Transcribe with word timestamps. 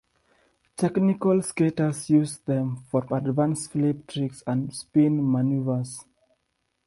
Technical 0.77 1.43
skaters 1.43 2.09
use 2.09 2.39
them 2.39 2.83
for 2.89 3.05
advanced 3.11 3.71
flip 3.71 4.07
tricks 4.07 4.41
and 4.47 4.73
spin 4.73 5.31
maneuvers. 5.31 6.03